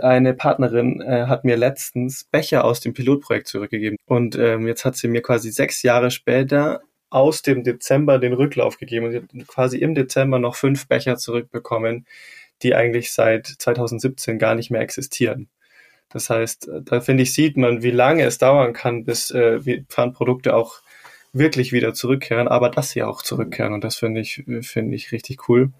[0.00, 4.96] Eine Partnerin äh, hat mir letztens Becher aus dem Pilotprojekt zurückgegeben und ähm, jetzt hat
[4.96, 9.48] sie mir quasi sechs Jahre später aus dem Dezember den Rücklauf gegeben und sie hat
[9.48, 12.06] quasi im Dezember noch fünf Becher zurückbekommen,
[12.62, 15.48] die eigentlich seit 2017 gar nicht mehr existieren.
[16.10, 20.54] Das heißt, da finde ich, sieht man, wie lange es dauern kann, bis äh, Pfandprodukte
[20.54, 20.80] auch
[21.32, 23.72] wirklich wieder zurückkehren, aber dass sie auch zurückkehren.
[23.74, 25.72] Und das finde ich, finde ich richtig cool.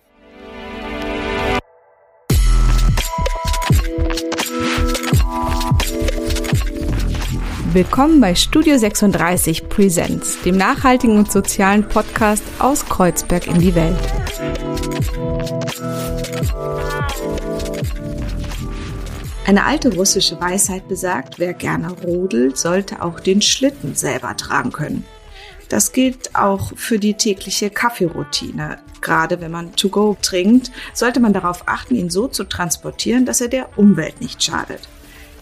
[7.74, 13.94] Willkommen bei Studio 36 Presents, dem nachhaltigen und sozialen Podcast aus Kreuzberg in die Welt.
[19.46, 25.04] Eine alte russische Weisheit besagt, wer gerne rodelt, sollte auch den Schlitten selber tragen können.
[25.68, 28.78] Das gilt auch für die tägliche Kaffeeroutine.
[29.02, 33.42] Gerade wenn man to go trinkt, sollte man darauf achten, ihn so zu transportieren, dass
[33.42, 34.80] er der Umwelt nicht schadet.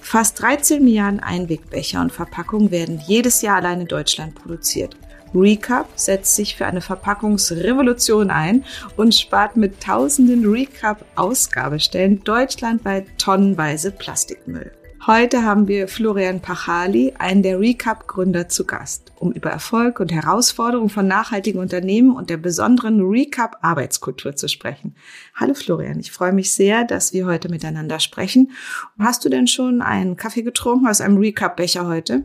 [0.06, 4.96] Fast 13 Milliarden Einwegbecher und Verpackungen werden jedes Jahr allein in Deutschland produziert.
[5.35, 8.65] Recap setzt sich für eine Verpackungsrevolution ein
[8.96, 14.71] und spart mit tausenden Recap-Ausgabestellen deutschlandweit tonnenweise Plastikmüll.
[15.05, 20.88] Heute haben wir Florian Pachali, einen der Recap-Gründer, zu Gast, um über Erfolg und Herausforderungen
[20.88, 24.97] von nachhaltigen Unternehmen und der besonderen Recap-Arbeitskultur zu sprechen.
[25.35, 28.53] Hallo Florian, ich freue mich sehr, dass wir heute miteinander sprechen.
[28.99, 32.25] Hast du denn schon einen Kaffee getrunken aus einem Recap-Becher heute?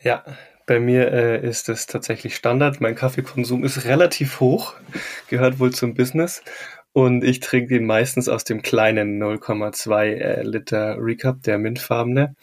[0.00, 0.24] Ja,
[0.66, 2.80] bei mir äh, ist es tatsächlich Standard.
[2.80, 4.74] Mein Kaffeekonsum ist relativ hoch,
[5.28, 6.42] gehört wohl zum Business.
[6.92, 12.34] Und ich trinke den meistens aus dem kleinen 0,2 äh, Liter Recap, der mintfarbene,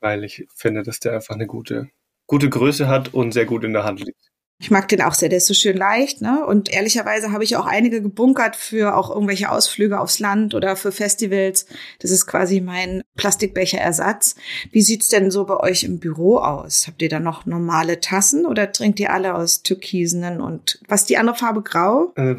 [0.00, 1.88] weil ich finde, dass der einfach eine gute,
[2.26, 4.33] gute Größe hat und sehr gut in der Hand liegt.
[4.60, 6.46] Ich mag den auch sehr, der ist so schön leicht, ne?
[6.46, 10.92] Und ehrlicherweise habe ich auch einige gebunkert für auch irgendwelche Ausflüge aufs Land oder für
[10.92, 11.66] Festivals.
[11.98, 14.36] Das ist quasi mein Plastikbecherersatz.
[14.70, 16.86] Wie sieht's denn so bei euch im Büro aus?
[16.86, 21.10] Habt ihr da noch normale Tassen oder trinkt ihr alle aus türkisenen und was ist
[21.10, 22.12] die andere Farbe grau?
[22.14, 22.36] Äh,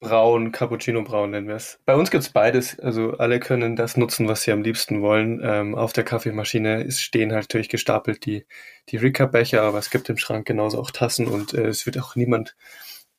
[0.00, 1.78] braun, Cappuccino braun nennen wir es.
[1.86, 2.78] Bei uns gibt's beides.
[2.80, 5.40] Also alle können das nutzen, was sie am liebsten wollen.
[5.44, 8.44] Ähm, auf der Kaffeemaschine stehen halt natürlich gestapelt die
[8.88, 12.16] die Recap-Becher, aber es gibt im Schrank genauso auch Tassen und äh, es wird auch
[12.16, 12.56] niemand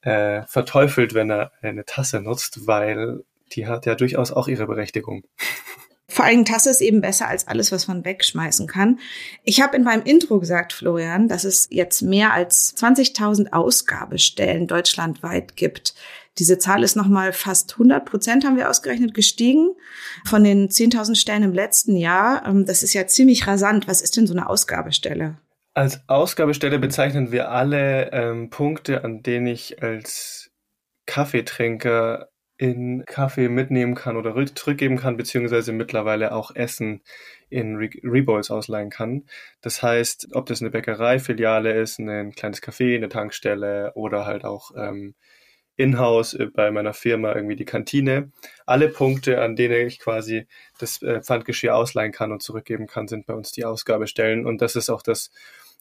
[0.02, 5.24] äh, verteufelt, wenn er eine Tasse nutzt, weil die hat ja durchaus auch ihre Berechtigung.
[6.10, 9.00] Vor allem Tasse ist eben besser als alles, was man wegschmeißen kann.
[9.44, 15.56] Ich habe in meinem Intro gesagt, Florian, dass es jetzt mehr als 20.000 Ausgabestellen deutschlandweit
[15.56, 15.96] gibt.
[16.38, 19.70] Diese Zahl ist nochmal fast 100 Prozent, haben wir ausgerechnet, gestiegen
[20.26, 22.46] von den 10.000 Stellen im letzten Jahr.
[22.46, 23.88] Ähm, das ist ja ziemlich rasant.
[23.88, 25.38] Was ist denn so eine Ausgabestelle?
[25.76, 30.52] Als Ausgabestelle bezeichnen wir alle ähm, Punkte, an denen ich als
[31.08, 37.02] Kaffeetrinker in Kaffee mitnehmen kann oder zurückgeben kann, beziehungsweise mittlerweile auch Essen
[37.50, 39.26] in Re Rebowls ausleihen kann.
[39.62, 44.46] Das heißt, ob das eine Bäckerei, Filiale ist, ein kleines Café, eine Tankstelle oder halt
[44.46, 45.16] auch ähm,
[45.76, 48.32] in-house äh, bei meiner Firma irgendwie die Kantine.
[48.66, 50.48] Alle Punkte, an denen ich quasi
[50.80, 54.46] das äh, Pfandgeschirr ausleihen kann und zurückgeben kann, sind bei uns die Ausgabestellen.
[54.46, 55.32] Und das ist auch das,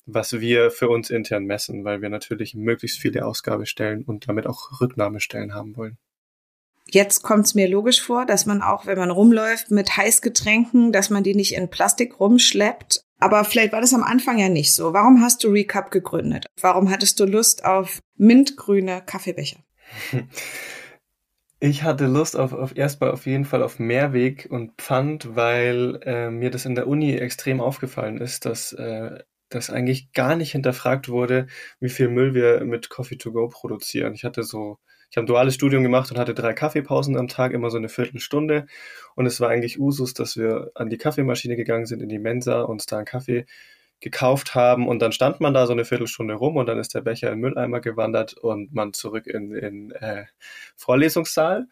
[0.07, 4.81] was wir für uns intern messen, weil wir natürlich möglichst viele Ausgabestellen und damit auch
[4.81, 5.99] Rücknahmestellen haben wollen.
[6.91, 11.11] Jetzt kommt es mir logisch vor, dass man auch, wenn man rumläuft mit Heißgetränken, dass
[11.11, 13.05] man die nicht in Plastik rumschleppt.
[13.19, 14.93] Aber vielleicht war das am Anfang ja nicht so.
[14.93, 16.47] Warum hast du Recap gegründet?
[16.61, 19.61] Warum hattest du Lust auf mintgrüne Kaffeebecher?
[21.65, 26.29] Ich hatte Lust auf, auf erstmal auf jeden Fall auf Mehrweg und Pfand, weil äh,
[26.29, 31.09] mir das in der Uni extrem aufgefallen ist, dass äh, das eigentlich gar nicht hinterfragt
[31.09, 31.47] wurde,
[31.79, 34.13] wie viel Müll wir mit Coffee to go produzieren.
[34.13, 37.53] Ich hatte so, ich habe ein duales Studium gemacht und hatte drei Kaffeepausen am Tag,
[37.53, 38.67] immer so eine Viertelstunde.
[39.15, 42.63] Und es war eigentlich Usus, dass wir an die Kaffeemaschine gegangen sind, in die Mensa,
[42.63, 43.47] uns da einen Kaffee
[44.03, 47.01] gekauft haben und dann stand man da so eine Viertelstunde rum und dann ist der
[47.01, 50.25] Becher in Mülleimer gewandert und man zurück in den äh,
[50.77, 51.69] Vorlesungssaal.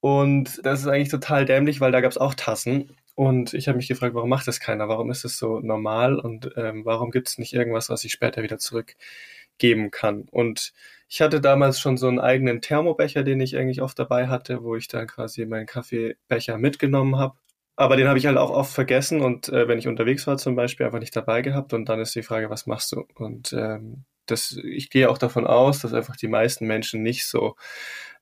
[0.00, 2.96] Und das ist eigentlich total dämlich, weil da gab es auch Tassen.
[3.14, 4.88] Und ich habe mich gefragt, warum macht das keiner?
[4.88, 6.18] Warum ist es so normal?
[6.18, 10.28] Und ähm, warum gibt es nicht irgendwas, was ich später wieder zurückgeben kann?
[10.30, 10.72] Und
[11.08, 14.76] ich hatte damals schon so einen eigenen Thermobecher, den ich eigentlich oft dabei hatte, wo
[14.76, 17.36] ich dann quasi meinen Kaffeebecher mitgenommen habe
[17.76, 20.54] aber den habe ich halt auch oft vergessen und äh, wenn ich unterwegs war zum
[20.56, 23.04] Beispiel einfach nicht dabei gehabt und dann ist die Frage, was machst du?
[23.14, 27.56] Und ähm, das, ich gehe auch davon aus, dass einfach die meisten Menschen nicht so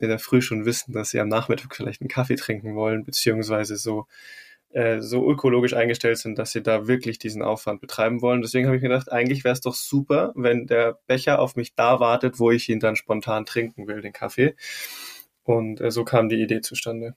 [0.01, 3.77] in der Früh schon wissen, dass sie am Nachmittag vielleicht einen Kaffee trinken wollen, beziehungsweise
[3.77, 4.07] so
[4.73, 8.41] äh, so ökologisch eingestellt sind, dass sie da wirklich diesen Aufwand betreiben wollen.
[8.43, 11.75] Deswegen habe ich mir gedacht, eigentlich wäre es doch super, wenn der Becher auf mich
[11.75, 14.55] da wartet, wo ich ihn dann spontan trinken will, den Kaffee.
[15.45, 17.17] Und äh, so kam die Idee zustande.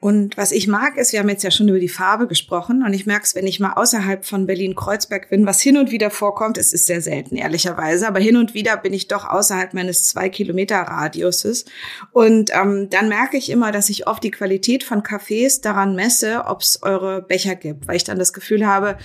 [0.00, 2.92] Und was ich mag, ist, wir haben jetzt ja schon über die Farbe gesprochen und
[2.92, 6.56] ich merke es, wenn ich mal außerhalb von Berlin-Kreuzberg bin, was hin und wieder vorkommt,
[6.56, 10.28] es ist sehr selten, ehrlicherweise, aber hin und wieder bin ich doch außerhalb meines zwei
[10.28, 11.64] Kilometer Radiuses.
[12.12, 16.44] Und ähm, dann merke ich immer, dass ich oft die Qualität von Cafés daran messe,
[16.46, 18.98] ob es eure Becher gibt, weil ich dann das Gefühl habe,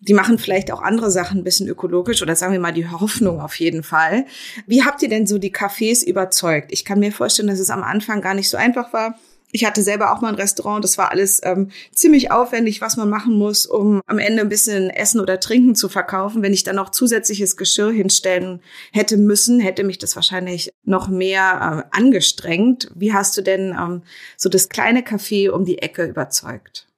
[0.00, 3.40] die machen vielleicht auch andere Sachen ein bisschen ökologisch oder sagen wir mal die Hoffnung
[3.40, 4.26] auf jeden Fall.
[4.66, 6.72] Wie habt ihr denn so die Cafés überzeugt?
[6.72, 9.16] Ich kann mir vorstellen, dass es am Anfang gar nicht so einfach war
[9.52, 13.10] ich hatte selber auch mal ein Restaurant, das war alles ähm, ziemlich aufwendig, was man
[13.10, 16.42] machen muss, um am Ende ein bisschen Essen oder Trinken zu verkaufen.
[16.42, 18.62] Wenn ich dann noch zusätzliches Geschirr hinstellen
[18.92, 22.90] hätte müssen, hätte mich das wahrscheinlich noch mehr äh, angestrengt.
[22.94, 24.02] Wie hast du denn ähm,
[24.38, 26.88] so das kleine Café um die Ecke überzeugt?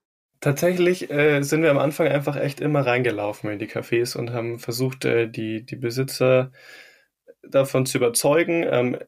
[0.40, 4.60] Tatsächlich äh, sind wir am Anfang einfach echt immer reingelaufen in die Cafés und haben
[4.60, 6.52] versucht, äh, die, die Besitzer
[7.42, 8.64] davon zu überzeugen.
[8.70, 8.98] Ähm,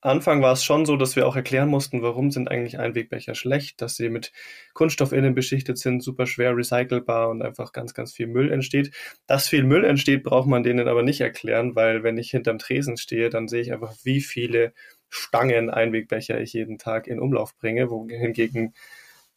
[0.00, 3.82] Anfang war es schon so, dass wir auch erklären mussten, warum sind eigentlich Einwegbecher schlecht,
[3.82, 4.32] dass sie mit
[4.72, 8.92] Kunststoff innen beschichtet sind, super schwer recycelbar und einfach ganz, ganz viel Müll entsteht.
[9.26, 12.96] Dass viel Müll entsteht, braucht man denen aber nicht erklären, weil wenn ich hinterm Tresen
[12.96, 14.72] stehe, dann sehe ich einfach, wie viele
[15.10, 18.74] Stangen Einwegbecher ich jeden Tag in Umlauf bringe, wohingegen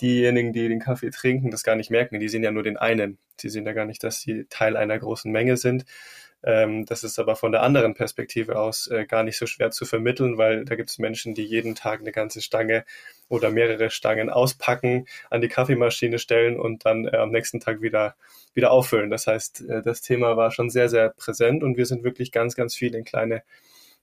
[0.02, 2.20] diejenigen, die den Kaffee trinken, das gar nicht merken.
[2.20, 3.18] Die sehen ja nur den einen.
[3.40, 5.86] Sie sehen ja gar nicht, dass sie Teil einer großen Menge sind.
[6.44, 9.86] Ähm, das ist aber von der anderen Perspektive aus äh, gar nicht so schwer zu
[9.86, 12.84] vermitteln, weil da gibt es Menschen, die jeden Tag eine ganze Stange
[13.30, 18.16] oder mehrere Stangen auspacken, an die Kaffeemaschine stellen und dann äh, am nächsten Tag wieder,
[18.54, 19.10] wieder auffüllen.
[19.10, 22.56] Das heißt, äh, das Thema war schon sehr, sehr präsent und wir sind wirklich ganz,
[22.56, 23.44] ganz viel in kleine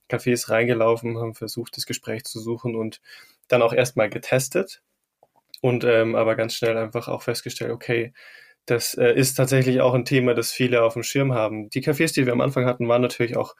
[0.09, 3.01] Cafés reingelaufen, haben versucht, das Gespräch zu suchen und
[3.47, 4.81] dann auch erstmal getestet
[5.61, 8.13] und ähm, aber ganz schnell einfach auch festgestellt, okay,
[8.69, 11.69] das äh, ist tatsächlich auch ein Thema, das viele auf dem Schirm haben.
[11.69, 13.55] Die Cafés, die wir am Anfang hatten, waren natürlich auch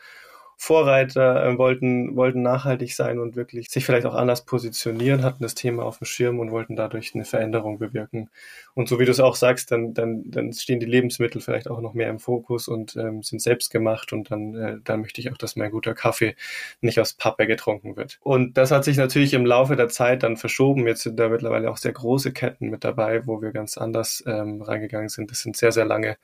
[0.61, 5.55] Vorreiter, äh, wollten, wollten nachhaltig sein und wirklich sich vielleicht auch anders positionieren, hatten das
[5.55, 8.29] Thema auf dem Schirm und wollten dadurch eine Veränderung bewirken.
[8.73, 11.79] Und so wie du es auch sagst, dann, dann, dann stehen die Lebensmittel vielleicht auch
[11.79, 15.31] noch mehr im Fokus und ähm, sind selbst gemacht und dann, äh, dann möchte ich
[15.31, 16.35] auch, dass mein guter Kaffee
[16.81, 18.19] nicht aus Pappe getrunken wird.
[18.21, 20.85] Und das hat sich natürlich im Laufe der Zeit dann verschoben.
[20.87, 24.61] Jetzt sind da mittlerweile auch sehr große Ketten mit dabei, wo wir ganz anders ähm,
[24.61, 25.31] reingegangen sind.
[25.31, 26.17] Das sind sehr, sehr lange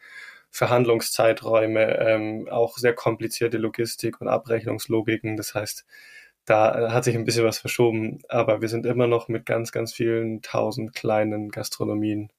[0.56, 5.36] Verhandlungszeiträume, ähm, auch sehr komplizierte Logistik und Abrechnungslogiken.
[5.36, 5.86] Das heißt,
[6.46, 9.94] da hat sich ein bisschen was verschoben, aber wir sind immer noch mit ganz, ganz
[9.94, 12.32] vielen tausend kleinen Gastronomien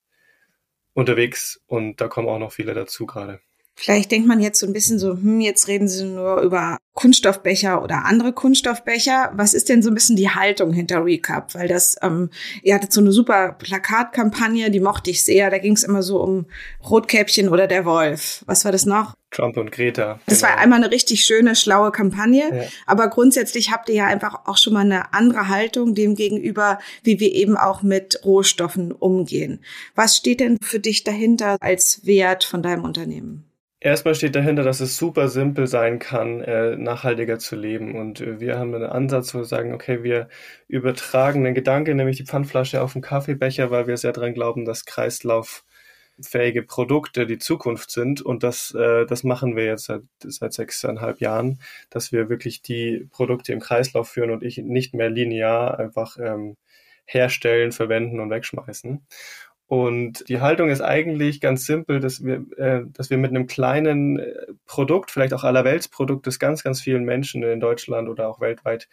[0.94, 3.40] unterwegs und da kommen auch noch viele dazu gerade.
[3.78, 7.82] Vielleicht denkt man jetzt so ein bisschen so, hm, jetzt reden Sie nur über Kunststoffbecher
[7.82, 9.32] oder andere Kunststoffbecher.
[9.34, 11.54] Was ist denn so ein bisschen die Haltung hinter Recap?
[11.54, 12.30] Weil das, ähm,
[12.62, 15.50] ihr hattet so eine super Plakatkampagne, die mochte ich sehr.
[15.50, 16.46] Da ging es immer so um
[16.88, 18.42] Rotkäppchen oder der Wolf.
[18.46, 19.14] Was war das noch?
[19.30, 20.20] Trump und Greta.
[20.24, 20.52] Das genau.
[20.52, 22.44] war einmal eine richtig schöne, schlaue Kampagne.
[22.50, 22.64] Ja.
[22.86, 27.20] Aber grundsätzlich habt ihr ja einfach auch schon mal eine andere Haltung dem gegenüber, wie
[27.20, 29.62] wir eben auch mit Rohstoffen umgehen.
[29.94, 33.45] Was steht denn für dich dahinter als Wert von deinem Unternehmen?
[33.86, 37.94] Erstmal steht dahinter, dass es super simpel sein kann, äh, nachhaltiger zu leben.
[37.94, 40.28] Und äh, wir haben einen Ansatz, wo wir sagen, okay, wir
[40.66, 44.86] übertragen einen Gedanke, nämlich die Pfandflasche auf den Kaffeebecher, weil wir sehr daran glauben, dass
[44.86, 48.22] kreislauffähige Produkte die Zukunft sind.
[48.22, 53.06] Und das, äh, das machen wir jetzt seit, seit sechseinhalb Jahren, dass wir wirklich die
[53.12, 56.56] Produkte im Kreislauf führen und ich nicht mehr linear einfach ähm,
[57.04, 59.06] herstellen, verwenden und wegschmeißen.
[59.68, 64.18] Und die Haltung ist eigentlich ganz simpel, dass wir, äh, dass wir mit einem kleinen
[64.18, 68.88] äh, Produkt, vielleicht auch allerweltsprodukt, das ganz, ganz vielen Menschen in Deutschland oder auch weltweit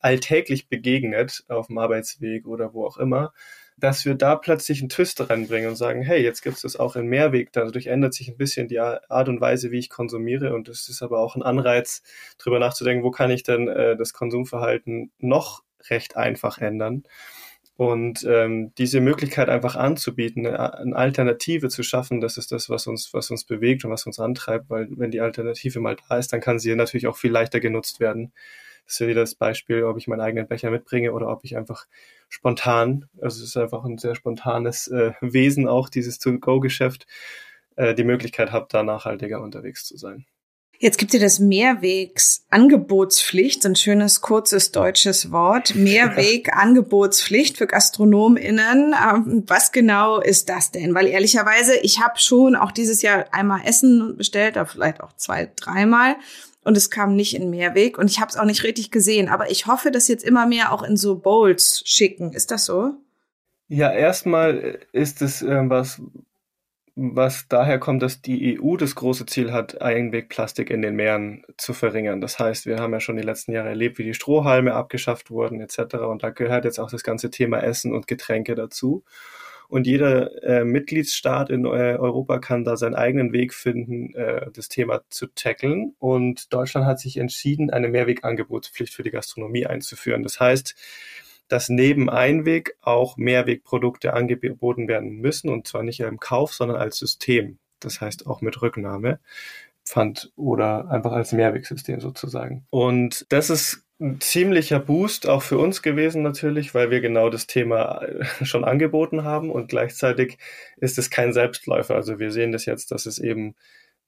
[0.00, 3.32] alltäglich begegnet, auf dem Arbeitsweg oder wo auch immer,
[3.76, 6.96] dass wir da plötzlich einen Twist reinbringen und sagen, hey, jetzt gibt es das auch
[6.96, 7.52] in Mehrweg.
[7.52, 10.52] Dadurch ändert sich ein bisschen die Art und Weise, wie ich konsumiere.
[10.52, 12.02] Und es ist aber auch ein Anreiz,
[12.38, 17.04] darüber nachzudenken, wo kann ich denn äh, das Konsumverhalten noch recht einfach ändern.
[17.78, 23.14] Und ähm, diese Möglichkeit einfach anzubieten, eine, Alternative zu schaffen, das ist das, was uns,
[23.14, 26.40] was uns bewegt und was uns antreibt, weil wenn die Alternative mal da ist, dann
[26.40, 28.32] kann sie natürlich auch viel leichter genutzt werden.
[28.84, 31.56] Das ist ja wieder das Beispiel, ob ich meinen eigenen Becher mitbringe oder ob ich
[31.56, 31.86] einfach
[32.28, 37.06] spontan, also es ist einfach ein sehr spontanes äh, Wesen auch, dieses To-Go-Geschäft,
[37.76, 40.26] äh, die Möglichkeit habe, da nachhaltiger unterwegs zu sein.
[40.80, 45.74] Jetzt gibt es das Mehrwegs-Angebotspflicht, ein schönes, kurzes deutsches Wort.
[45.74, 48.94] Mehrweg-Angebotspflicht für GastronomInnen.
[48.94, 50.94] Ähm, was genau ist das denn?
[50.94, 55.50] Weil ehrlicherweise, ich habe schon auch dieses Jahr einmal Essen bestellt, oder vielleicht auch zwei,
[55.56, 56.14] dreimal.
[56.62, 59.28] Und es kam nicht in Mehrweg und ich habe es auch nicht richtig gesehen.
[59.28, 62.32] Aber ich hoffe, dass jetzt immer mehr auch in so Bowls schicken.
[62.32, 62.94] Ist das so?
[63.66, 66.00] Ja, erstmal ist es äh, was,
[67.00, 71.72] was daher kommt, dass die EU das große Ziel hat, Einwegplastik in den Meeren zu
[71.72, 72.20] verringern.
[72.20, 75.60] Das heißt, wir haben ja schon die letzten Jahre erlebt, wie die Strohhalme abgeschafft wurden
[75.60, 75.94] etc.
[75.94, 79.04] Und da gehört jetzt auch das ganze Thema Essen und Getränke dazu.
[79.68, 84.68] Und jeder äh, Mitgliedsstaat in äh, Europa kann da seinen eigenen Weg finden, äh, das
[84.68, 85.94] Thema zu tackeln.
[86.00, 90.24] Und Deutschland hat sich entschieden, eine Mehrwegangebotspflicht für die Gastronomie einzuführen.
[90.24, 90.74] Das heißt,
[91.48, 96.98] dass neben Einweg auch Mehrwegprodukte angeboten werden müssen und zwar nicht im Kauf, sondern als
[96.98, 97.58] System.
[97.80, 99.20] Das heißt auch mit Rücknahme.
[99.88, 102.66] Pfand oder einfach als Mehrwegsystem sozusagen.
[102.70, 107.46] Und das ist ein ziemlicher Boost auch für uns gewesen natürlich, weil wir genau das
[107.46, 110.38] Thema äh, schon angeboten haben und gleichzeitig
[110.76, 111.96] ist es kein Selbstläufer.
[111.96, 113.56] Also wir sehen das jetzt, dass es eben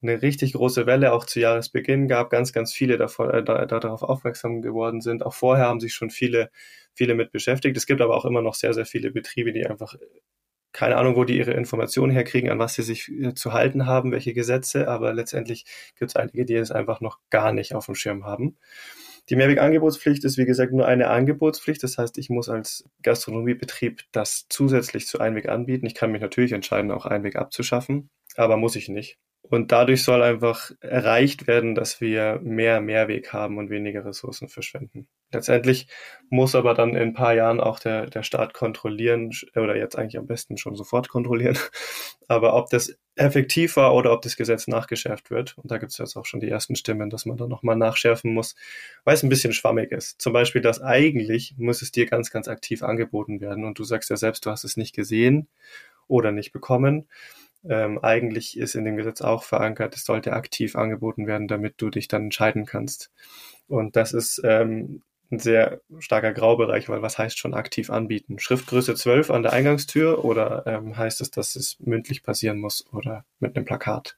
[0.01, 4.03] eine richtig große Welle auch zu Jahresbeginn gab, ganz, ganz viele davon, äh, da, darauf
[4.03, 5.25] aufmerksam geworden sind.
[5.25, 6.49] Auch vorher haben sich schon viele,
[6.93, 7.77] viele mit beschäftigt.
[7.77, 9.95] Es gibt aber auch immer noch sehr, sehr viele Betriebe, die einfach
[10.73, 14.11] keine Ahnung, wo die ihre Informationen herkriegen, an was sie sich äh, zu halten haben,
[14.11, 15.65] welche Gesetze, aber letztendlich
[15.97, 18.57] gibt es einige, die es einfach noch gar nicht auf dem Schirm haben.
[19.29, 21.83] Die Mehrwegangebotspflicht ist, wie gesagt, nur eine Angebotspflicht.
[21.83, 25.85] Das heißt, ich muss als Gastronomiebetrieb das zusätzlich zu Einweg anbieten.
[25.85, 29.19] Ich kann mich natürlich entscheiden, auch Einweg abzuschaffen, aber muss ich nicht.
[29.51, 35.09] Und dadurch soll einfach erreicht werden, dass wir mehr Mehrweg haben und weniger Ressourcen verschwenden.
[35.29, 35.87] Letztendlich
[36.29, 40.17] muss aber dann in ein paar Jahren auch der, der Staat kontrollieren, oder jetzt eigentlich
[40.17, 41.57] am besten schon sofort kontrollieren,
[42.29, 45.57] aber ob das effektiv war oder ob das Gesetz nachgeschärft wird.
[45.57, 48.33] Und da gibt es jetzt auch schon die ersten Stimmen, dass man da nochmal nachschärfen
[48.33, 48.55] muss,
[49.03, 50.21] weil es ein bisschen schwammig ist.
[50.21, 54.09] Zum Beispiel, dass eigentlich muss es dir ganz, ganz aktiv angeboten werden und du sagst
[54.09, 55.49] ja selbst, du hast es nicht gesehen
[56.07, 57.09] oder nicht bekommen
[57.67, 61.89] ähm, eigentlich ist in dem Gesetz auch verankert, es sollte aktiv angeboten werden, damit du
[61.89, 63.11] dich dann entscheiden kannst.
[63.67, 68.39] Und das ist ähm, ein sehr starker Graubereich, weil was heißt schon aktiv anbieten?
[68.39, 73.25] Schriftgröße 12 an der Eingangstür oder ähm, heißt es, dass es mündlich passieren muss oder
[73.39, 74.17] mit einem Plakat?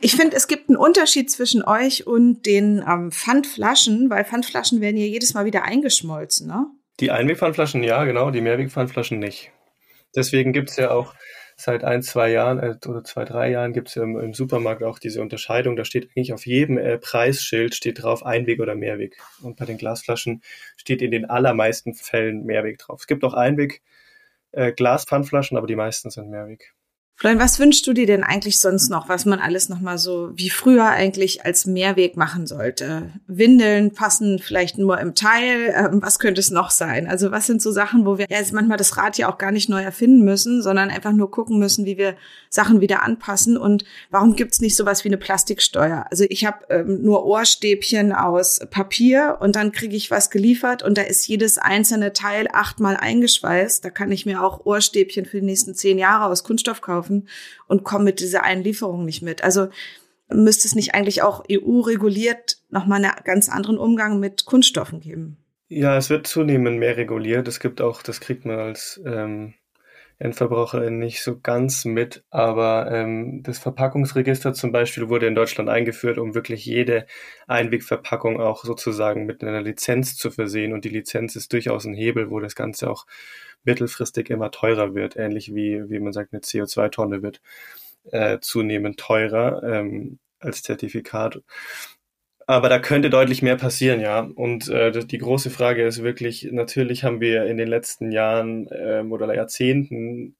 [0.00, 4.96] Ich finde, es gibt einen Unterschied zwischen euch und den ähm, Pfandflaschen, weil Pfandflaschen werden
[4.96, 6.66] ja jedes Mal wieder eingeschmolzen, ne?
[7.00, 9.50] Die Einwegpfandflaschen ja, genau, die Mehrwegpfandflaschen nicht.
[10.14, 11.14] Deswegen gibt's ja auch
[11.62, 14.98] seit ein, zwei Jahren äh, oder zwei, drei Jahren gibt es im, im, Supermarkt auch
[14.98, 15.76] diese Unterscheidung.
[15.76, 19.16] Da steht eigentlich auf jedem äh, Preisschild steht drauf Einweg oder Mehrweg.
[19.42, 20.42] Und bei den Glasflaschen
[20.76, 23.00] steht in den allermeisten Fällen Mehrweg drauf.
[23.00, 23.82] Es gibt auch Einweg
[24.52, 26.74] äh, Glaspfandflaschen, aber die meisten sind Mehrweg.
[27.22, 30.50] Florian, was wünschst du dir denn eigentlich sonst noch, was man alles nochmal so wie
[30.50, 33.12] früher eigentlich als Mehrweg machen sollte?
[33.28, 35.72] Windeln passen vielleicht nur im Teil.
[35.72, 37.06] Ähm, was könnte es noch sein?
[37.06, 39.68] Also was sind so Sachen, wo wir ja, manchmal das Rad ja auch gar nicht
[39.68, 42.16] neu erfinden müssen, sondern einfach nur gucken müssen, wie wir
[42.50, 46.06] Sachen wieder anpassen und warum gibt's nicht sowas wie eine Plastiksteuer?
[46.10, 50.98] Also ich habe ähm, nur Ohrstäbchen aus Papier und dann kriege ich was geliefert und
[50.98, 53.84] da ist jedes einzelne Teil achtmal eingeschweißt.
[53.84, 57.28] Da kann ich mir auch Ohrstäbchen für die nächsten zehn Jahre aus Kunststoff kaufen kaufen
[57.66, 59.44] und kommen mit dieser einen Lieferung nicht mit.
[59.44, 59.68] Also
[60.32, 65.36] müsste es nicht eigentlich auch EU-reguliert nochmal einen ganz anderen Umgang mit Kunststoffen geben?
[65.68, 67.48] Ja, es wird zunehmend mehr reguliert.
[67.48, 69.54] Es gibt auch, das kriegt man als ähm,
[70.18, 76.18] Endverbraucherin nicht so ganz mit, aber ähm, das Verpackungsregister zum Beispiel wurde in Deutschland eingeführt,
[76.18, 77.06] um wirklich jede
[77.46, 80.74] Einwegverpackung auch sozusagen mit einer Lizenz zu versehen.
[80.74, 83.06] Und die Lizenz ist durchaus ein Hebel, wo das Ganze auch
[83.64, 87.40] mittelfristig immer teurer wird, ähnlich wie, wie man sagt, eine CO2-Tonne wird
[88.10, 91.40] äh, zunehmend teurer ähm, als Zertifikat.
[92.46, 94.20] Aber da könnte deutlich mehr passieren, ja.
[94.20, 99.12] Und äh, die große Frage ist wirklich, natürlich haben wir in den letzten Jahren ähm,
[99.12, 100.36] oder Jahrzehnten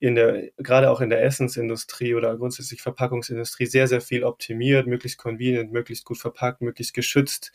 [0.00, 5.18] in der, gerade auch in der Essensindustrie oder grundsätzlich Verpackungsindustrie sehr, sehr viel optimiert, möglichst
[5.18, 7.52] convenient, möglichst gut verpackt, möglichst geschützt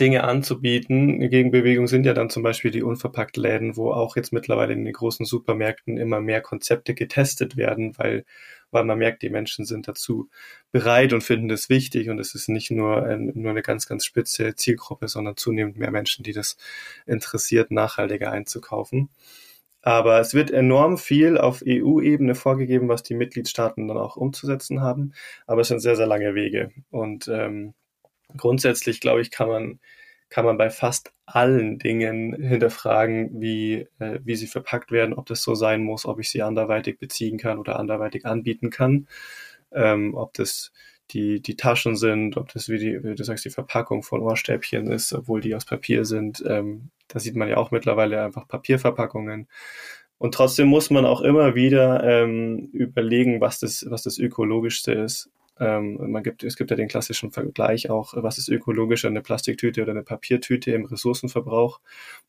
[0.00, 1.16] Dinge anzubieten.
[1.16, 4.84] Eine Gegenbewegung sind ja dann zum Beispiel die unverpackt Läden, wo auch jetzt mittlerweile in
[4.84, 8.24] den großen Supermärkten immer mehr Konzepte getestet werden, weil,
[8.70, 10.30] weil man merkt, die Menschen sind dazu
[10.70, 14.06] bereit und finden das wichtig und es ist nicht nur, ein, nur eine ganz, ganz
[14.06, 16.56] spitze Zielgruppe, sondern zunehmend mehr Menschen, die das
[17.04, 19.10] interessiert, nachhaltiger einzukaufen.
[19.82, 25.12] Aber es wird enorm viel auf EU-Ebene vorgegeben, was die Mitgliedstaaten dann auch umzusetzen haben.
[25.46, 26.70] Aber es sind sehr, sehr lange Wege.
[26.90, 27.74] Und ähm,
[28.36, 29.80] grundsätzlich, glaube ich, kann man,
[30.28, 35.42] kann man bei fast allen Dingen hinterfragen, wie, äh, wie sie verpackt werden, ob das
[35.42, 39.08] so sein muss, ob ich sie anderweitig beziehen kann oder anderweitig anbieten kann,
[39.72, 40.72] ähm, ob das
[41.12, 44.90] die, die Taschen sind, ob das wie, die, wie du sagst, die Verpackung von Ohrstäbchen
[44.90, 46.42] ist, obwohl die aus Papier sind.
[46.46, 49.48] Ähm, da sieht man ja auch mittlerweile einfach Papierverpackungen.
[50.18, 55.30] Und trotzdem muss man auch immer wieder ähm, überlegen, was das, was das Ökologischste ist.
[55.58, 59.82] Ähm, man gibt, es gibt ja den klassischen Vergleich auch, was ist ökologischer, eine Plastiktüte
[59.82, 61.80] oder eine Papiertüte im Ressourcenverbrauch.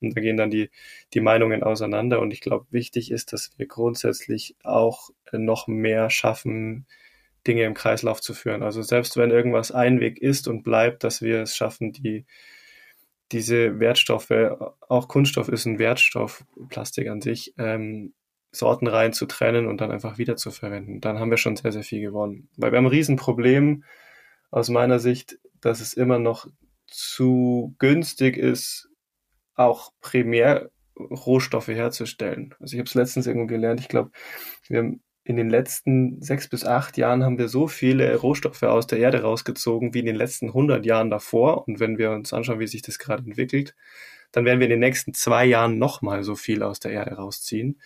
[0.02, 0.70] Und da gehen dann die,
[1.14, 2.20] die Meinungen auseinander.
[2.20, 6.86] Und ich glaube, wichtig ist, dass wir grundsätzlich auch noch mehr schaffen,
[7.48, 8.64] Dinge im Kreislauf zu führen.
[8.64, 12.26] Also selbst wenn irgendwas ein Weg ist und bleibt, dass wir es schaffen, die
[13.32, 14.32] diese Wertstoffe,
[14.88, 18.14] auch Kunststoff ist ein Wertstoff, Plastik an sich, ähm,
[18.52, 21.02] sortenrein zu trennen und dann einfach wieder zu verwenden.
[21.02, 22.50] Dann haben wir schon sehr, sehr viel gewonnen.
[22.56, 23.84] Weil wir haben ein Riesenproblem
[24.52, 26.48] aus meiner Sicht, dass es immer noch
[26.86, 28.90] zu günstig ist,
[29.56, 32.54] auch primär Rohstoffe herzustellen.
[32.60, 34.12] Also ich habe es letztens irgendwo gelernt, ich glaube,
[34.68, 38.88] wir haben in den letzten sechs bis acht Jahren haben wir so viele Rohstoffe aus
[38.88, 41.66] der Erde rausgezogen wie in den letzten 100 Jahren davor.
[41.68, 43.74] Und wenn wir uns anschauen, wie sich das gerade entwickelt,
[44.34, 47.80] dann werden wir in den nächsten zwei Jahren nochmal so viel aus der Erde rausziehen.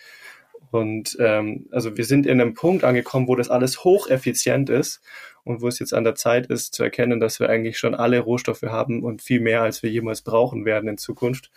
[0.72, 5.02] Und ähm, also wir sind in einem Punkt angekommen, wo das alles hocheffizient ist
[5.44, 8.20] und wo es jetzt an der Zeit ist zu erkennen, dass wir eigentlich schon alle
[8.20, 11.52] Rohstoffe haben und viel mehr, als wir jemals brauchen werden in Zukunft,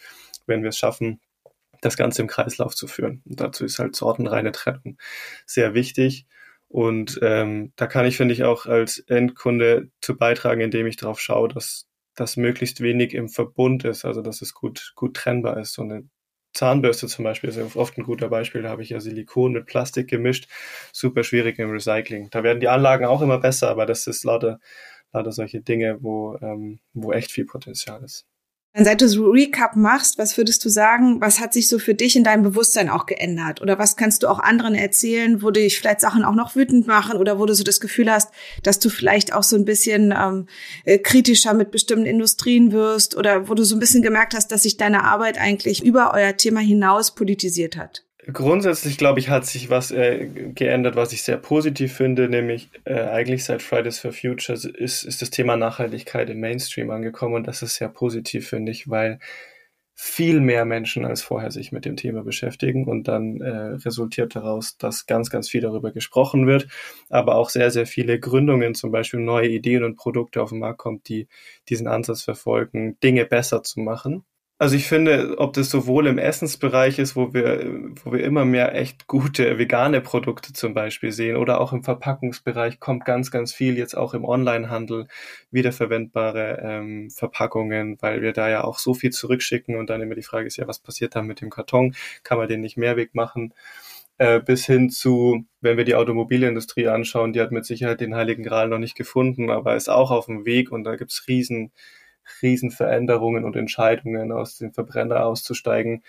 [0.46, 1.20] wenn wir es schaffen,
[1.80, 3.22] das Ganze im Kreislauf zu führen.
[3.26, 4.98] Und dazu ist halt sortenreine Trennung
[5.46, 6.26] sehr wichtig.
[6.68, 11.20] Und ähm, da kann ich, finde ich, auch als Endkunde zu beitragen, indem ich darauf
[11.20, 15.72] schaue, dass das möglichst wenig im Verbund ist, also dass es gut, gut trennbar ist.
[15.72, 16.04] So eine
[16.52, 18.62] Zahnbürste zum Beispiel ist oft ein guter Beispiel.
[18.62, 20.48] Da habe ich ja Silikon mit Plastik gemischt.
[20.92, 22.28] Super schwierig im Recycling.
[22.30, 24.60] Da werden die Anlagen auch immer besser, aber das ist lauter,
[25.12, 28.29] lauter solche Dinge, wo, ähm, wo echt viel Potenzial ist.
[28.72, 32.14] Seit du so Recap machst, was würdest du sagen, was hat sich so für dich
[32.14, 33.60] in deinem Bewusstsein auch geändert?
[33.60, 37.18] Oder was kannst du auch anderen erzählen, wo dich vielleicht Sachen auch noch wütend machen
[37.18, 38.30] oder wo du so das Gefühl hast,
[38.62, 40.46] dass du vielleicht auch so ein bisschen ähm,
[40.84, 44.62] äh, kritischer mit bestimmten Industrien wirst oder wo du so ein bisschen gemerkt hast, dass
[44.62, 48.04] sich deine Arbeit eigentlich über euer Thema hinaus politisiert hat?
[48.32, 53.00] Grundsätzlich, glaube ich, hat sich was äh, geändert, was ich sehr positiv finde, nämlich äh,
[53.00, 57.62] eigentlich seit Fridays for Future ist, ist das Thema Nachhaltigkeit im Mainstream angekommen und das
[57.62, 59.18] ist sehr positiv, finde ich, weil
[59.94, 63.50] viel mehr Menschen als vorher sich mit dem Thema beschäftigen und dann äh,
[63.84, 66.68] resultiert daraus, dass ganz, ganz viel darüber gesprochen wird,
[67.10, 70.78] aber auch sehr, sehr viele Gründungen, zum Beispiel neue Ideen und Produkte auf den Markt
[70.78, 71.28] kommt, die
[71.68, 74.24] diesen Ansatz verfolgen, Dinge besser zu machen
[74.60, 78.74] also ich finde, ob das sowohl im Essensbereich ist, wo wir, wo wir immer mehr
[78.74, 83.78] echt gute vegane Produkte zum Beispiel sehen, oder auch im Verpackungsbereich kommt ganz, ganz viel
[83.78, 85.06] jetzt auch im Onlinehandel
[85.50, 90.22] wiederverwendbare ähm, Verpackungen, weil wir da ja auch so viel zurückschicken und dann immer die
[90.22, 91.94] Frage ist ja, was passiert da mit dem Karton?
[92.22, 93.54] Kann man den nicht Mehrweg machen?
[94.18, 98.42] Äh, bis hin zu, wenn wir die Automobilindustrie anschauen, die hat mit Sicherheit den Heiligen
[98.42, 101.72] Gral noch nicht gefunden, aber ist auch auf dem Weg und da gibt's riesen
[102.42, 106.02] Riesenveränderungen und Entscheidungen aus dem Verbrenner auszusteigen,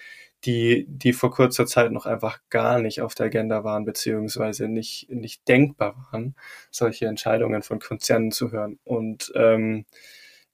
[0.46, 5.10] die, die vor kurzer Zeit noch einfach gar nicht auf der Agenda waren, beziehungsweise nicht,
[5.10, 6.36] nicht denkbar waren,
[6.72, 8.80] solche Entscheidungen von Konzernen zu hören.
[8.84, 9.86] Und ähm,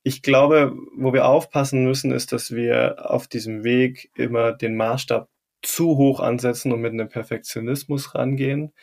[0.03, 5.29] ich glaube, wo wir aufpassen müssen, ist, dass wir auf diesem Weg immer den Maßstab
[5.61, 8.73] zu hoch ansetzen und mit einem Perfektionismus rangehen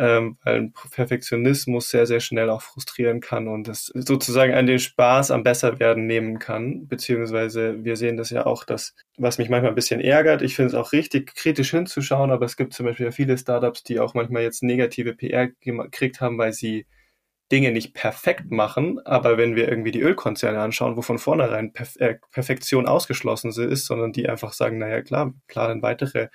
[0.00, 5.30] ähm, weil Perfektionismus sehr, sehr schnell auch frustrieren kann und das sozusagen an den Spaß
[5.30, 6.88] am Besserwerden nehmen kann.
[6.88, 10.68] Beziehungsweise wir sehen das ja auch, dass, was mich manchmal ein bisschen ärgert, ich finde
[10.68, 14.14] es auch richtig, kritisch hinzuschauen, aber es gibt zum Beispiel ja viele Startups, die auch
[14.14, 16.86] manchmal jetzt negative PR gekriegt haben, weil sie
[17.52, 21.96] Dinge nicht perfekt machen, aber wenn wir irgendwie die Ölkonzerne anschauen, wo von vornherein Perf
[21.96, 26.28] äh, Perfektion ausgeschlossen ist, sondern die einfach sagen, naja klar, planen weitere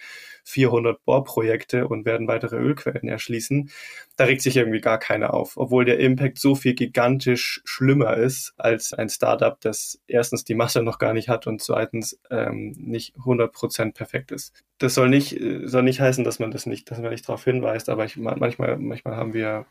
[0.45, 3.71] 400 Bohrprojekte und werden weitere Ölquellen erschließen,
[4.15, 8.53] da regt sich irgendwie gar keiner auf, obwohl der Impact so viel gigantisch schlimmer ist
[8.57, 13.15] als ein Startup, das erstens die Masse noch gar nicht hat und zweitens ähm, nicht
[13.17, 14.63] 100% perfekt ist.
[14.77, 17.43] Das soll nicht, äh, soll nicht heißen, dass man das nicht, dass man nicht darauf
[17.43, 19.65] hinweist, aber ich, manchmal, manchmal haben wir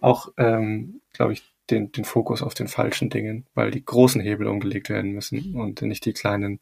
[0.00, 4.46] auch, ähm, glaube ich, den, den Fokus auf den falschen Dingen, weil die großen Hebel
[4.46, 6.60] umgelegt werden müssen und nicht die kleinen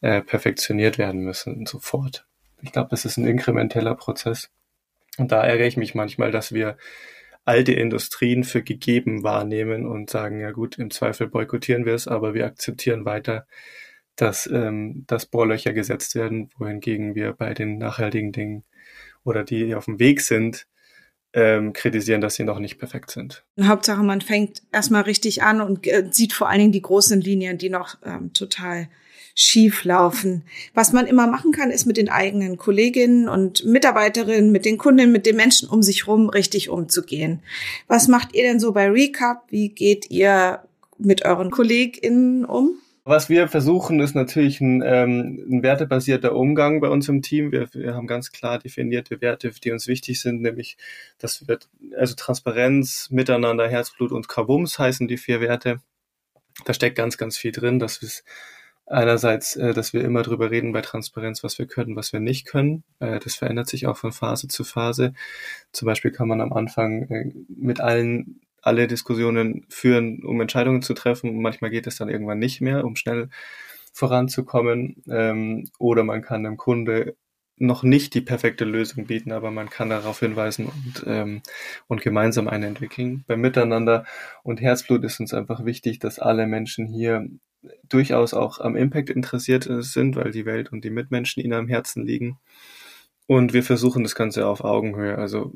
[0.00, 2.26] äh, perfektioniert werden müssen sofort.
[2.62, 4.50] Ich glaube, das ist ein inkrementeller Prozess.
[5.16, 6.76] Und da ärgere ich mich manchmal, dass wir
[7.44, 12.34] alte Industrien für gegeben wahrnehmen und sagen, ja gut, im Zweifel boykottieren wir es, aber
[12.34, 13.46] wir akzeptieren weiter,
[14.16, 18.64] dass, ähm, dass Bohrlöcher gesetzt werden, wohingegen wir bei den nachhaltigen Dingen
[19.24, 20.66] oder die auf dem Weg sind,
[21.32, 23.44] ähm, kritisieren, dass sie noch nicht perfekt sind.
[23.60, 27.58] Hauptsache, man fängt erstmal richtig an und äh, sieht vor allen Dingen die großen Linien,
[27.58, 28.88] die noch ähm, total
[29.40, 30.42] schief laufen.
[30.74, 35.12] Was man immer machen kann, ist mit den eigenen Kolleginnen und Mitarbeiterinnen, mit den Kundinnen,
[35.12, 37.40] mit den Menschen um sich rum richtig umzugehen.
[37.86, 39.44] Was macht ihr denn so bei Recap?
[39.48, 40.64] Wie geht ihr
[40.98, 42.80] mit euren KollegInnen um?
[43.04, 47.52] Was wir versuchen, ist natürlich ein, ähm, ein wertebasierter Umgang bei uns im Team.
[47.52, 50.76] Wir, wir haben ganz klar definierte Werte, die uns wichtig sind, nämlich,
[51.18, 51.60] dass wir,
[51.96, 55.78] also Transparenz, Miteinander, Herzblut und Kabums heißen die vier Werte.
[56.64, 58.08] Da steckt ganz, ganz viel drin, dass wir
[58.88, 62.46] einerseits, äh, dass wir immer drüber reden bei Transparenz, was wir können, was wir nicht
[62.46, 62.84] können.
[63.00, 65.14] Äh, das verändert sich auch von Phase zu Phase.
[65.72, 70.94] Zum Beispiel kann man am Anfang äh, mit allen alle Diskussionen führen, um Entscheidungen zu
[70.94, 71.30] treffen.
[71.30, 73.28] Und manchmal geht es dann irgendwann nicht mehr, um schnell
[73.92, 75.02] voranzukommen.
[75.08, 77.16] Ähm, oder man kann dem Kunde
[77.58, 81.42] noch nicht die perfekte Lösung bieten, aber man kann darauf hinweisen und, ähm,
[81.86, 83.24] und gemeinsam eine entwickeln.
[83.26, 84.04] Beim Miteinander
[84.42, 87.28] und Herzblut ist uns einfach wichtig, dass alle Menschen hier
[87.88, 92.06] durchaus auch am Impact interessiert sind, weil die Welt und die Mitmenschen ihnen am Herzen
[92.06, 92.38] liegen.
[93.26, 95.18] Und wir versuchen das Ganze auf Augenhöhe.
[95.18, 95.52] Also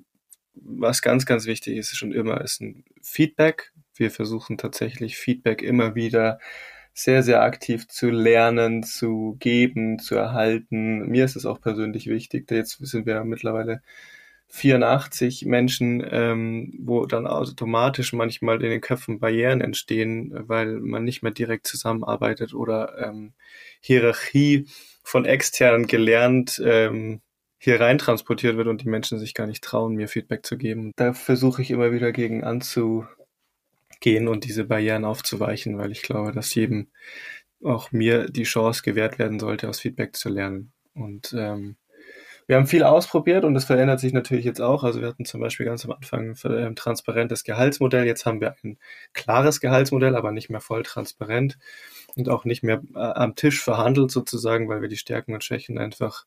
[0.55, 3.73] was ganz, ganz wichtig ist schon immer, ist ein Feedback.
[3.95, 6.39] Wir versuchen tatsächlich Feedback immer wieder
[6.95, 11.09] sehr, sehr aktiv zu lernen, zu geben, zu erhalten.
[11.09, 12.51] Mir ist es auch persönlich wichtig.
[12.51, 13.81] Jetzt sind wir mittlerweile
[14.49, 21.23] 84 Menschen, ähm, wo dann automatisch manchmal in den Köpfen Barrieren entstehen, weil man nicht
[21.23, 23.33] mehr direkt zusammenarbeitet oder ähm,
[23.81, 24.67] Hierarchie
[25.03, 27.23] von extern gelernt ähm,
[27.59, 30.93] hier rein transportiert wird und die Menschen sich gar nicht trauen, mir Feedback zu geben.
[30.97, 32.45] Da versuche ich immer wieder gegen
[34.03, 36.89] anzugehen und diese Barrieren aufzuweichen, weil ich glaube, dass jedem
[37.63, 40.73] auch mir die Chance gewährt werden sollte, aus Feedback zu lernen.
[40.95, 41.77] Und ähm,
[42.49, 44.83] wir haben viel ausprobiert und das verändert sich natürlich jetzt auch.
[44.83, 48.05] Also wir hatten zum Beispiel ganz am Anfang ein ähm, transparentes Gehaltsmodell.
[48.05, 48.79] Jetzt haben wir ein
[49.13, 51.57] klares Gehaltsmodell, aber nicht mehr voll transparent
[52.17, 55.79] und auch nicht mehr äh, am Tisch verhandelt sozusagen, weil wir die Stärken und Schwächen
[55.79, 56.27] einfach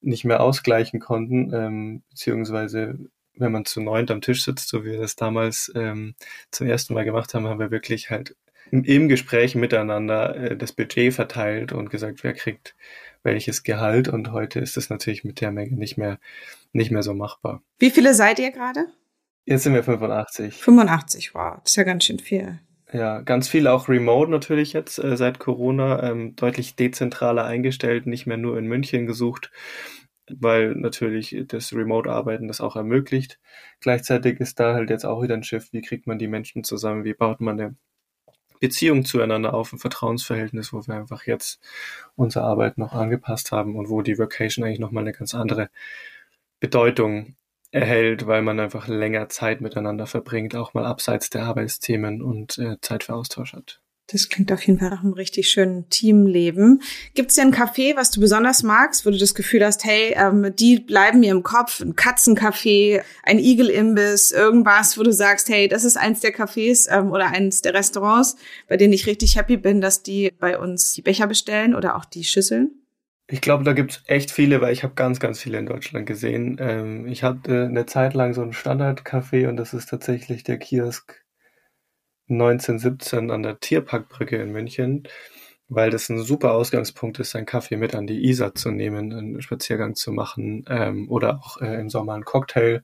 [0.00, 2.98] nicht mehr ausgleichen konnten, ähm, beziehungsweise
[3.38, 6.14] wenn man zu neunt am Tisch sitzt, so wie wir das damals ähm,
[6.50, 8.36] zum ersten Mal gemacht haben, haben wir wirklich halt
[8.70, 12.74] im, im Gespräch miteinander äh, das Budget verteilt und gesagt, wer kriegt
[13.22, 16.18] welches Gehalt und heute ist das natürlich mit der Menge nicht mehr
[16.72, 17.62] nicht mehr so machbar.
[17.78, 18.86] Wie viele seid ihr gerade?
[19.44, 20.54] Jetzt sind wir 85.
[20.54, 22.60] 85, wow, das ist ja ganz schön viel.
[22.92, 28.26] Ja, ganz viel auch remote natürlich jetzt äh, seit Corona, ähm, deutlich dezentraler eingestellt, nicht
[28.26, 29.50] mehr nur in München gesucht,
[30.30, 33.38] weil natürlich das Remote-Arbeiten das auch ermöglicht.
[33.80, 37.04] Gleichzeitig ist da halt jetzt auch wieder ein Schiff, wie kriegt man die Menschen zusammen,
[37.04, 37.76] wie baut man eine
[38.60, 41.60] Beziehung zueinander auf, ein Vertrauensverhältnis, wo wir einfach jetzt
[42.16, 45.70] unsere Arbeit noch angepasst haben und wo die Vocation eigentlich nochmal eine ganz andere
[46.60, 47.36] Bedeutung
[47.70, 52.80] erhält, weil man einfach länger Zeit miteinander verbringt, auch mal abseits der Arbeitsthemen und äh,
[52.80, 53.80] Zeit für Austausch hat.
[54.10, 56.80] Das klingt auf jeden Fall nach einem richtig schönen Teamleben.
[57.14, 60.14] Gibt es denn ein Café, was du besonders magst, wo du das Gefühl hast, hey,
[60.16, 65.68] ähm, die bleiben mir im Kopf, ein Katzencafé, ein Igel-Imbiss, irgendwas, wo du sagst, hey,
[65.68, 69.58] das ist eins der Cafés ähm, oder eins der Restaurants, bei denen ich richtig happy
[69.58, 72.70] bin, dass die bei uns die Becher bestellen oder auch die Schüsseln?
[73.30, 76.56] Ich glaube, da gibt's echt viele, weil ich habe ganz, ganz viele in Deutschland gesehen.
[76.60, 81.27] Ähm, ich hatte eine Zeit lang so ein Standardcafé und das ist tatsächlich der Kiosk
[82.28, 85.04] 1917 an der Tierparkbrücke in München,
[85.68, 89.42] weil das ein super Ausgangspunkt ist, einen Kaffee mit an die Isar zu nehmen, einen
[89.42, 92.82] Spaziergang zu machen ähm, oder auch äh, im Sommer einen Cocktail.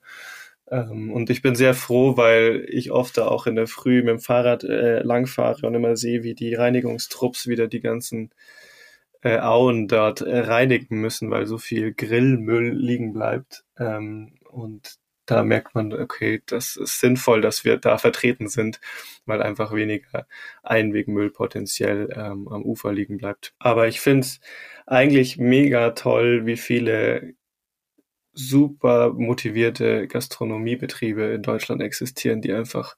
[0.71, 4.09] Ähm, und ich bin sehr froh, weil ich oft da auch in der Früh mit
[4.09, 8.31] dem Fahrrad äh, langfahre und immer sehe, wie die Reinigungstrupps wieder die ganzen
[9.23, 13.65] äh, Auen dort äh, reinigen müssen, weil so viel Grillmüll liegen bleibt.
[13.79, 18.81] Ähm, und da merkt man, okay, das ist sinnvoll, dass wir da vertreten sind,
[19.27, 20.27] weil einfach weniger
[20.63, 23.55] Einwegmüll potenziell ähm, am Ufer liegen bleibt.
[23.59, 24.41] Aber ich finde es
[24.87, 27.35] eigentlich mega toll, wie viele
[28.33, 32.97] super motivierte Gastronomiebetriebe in Deutschland existieren, die einfach